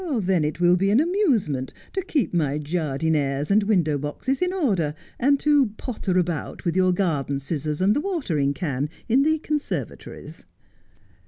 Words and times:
'Then 0.31 0.43
it 0.43 0.59
will 0.59 0.77
be 0.77 0.89
an 0.89 0.99
amusement 0.99 1.73
to 1.93 2.01
keep 2.01 2.33
my 2.33 2.57
jardinieres 2.57 3.51
and 3.51 3.61
window 3.61 3.99
boxes 3.99 4.41
in 4.41 4.51
order, 4.51 4.95
and 5.19 5.39
to 5.41 5.67
potter 5.77 6.17
about 6.17 6.65
with 6.65 6.75
your 6.75 6.91
garden 6.91 7.37
scissors 7.37 7.81
and 7.81 7.95
the 7.95 8.01
watering 8.01 8.55
can 8.55 8.89
in 9.07 9.21
the 9.21 9.37
conservatories.' 9.37 10.43